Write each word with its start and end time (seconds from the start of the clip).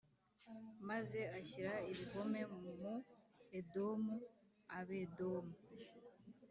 Maze 0.89 1.19
ashyira 1.37 1.73
ibihome 1.91 2.41
mu 2.61 2.93
edomu 3.59 4.15
abedomu 4.79 5.55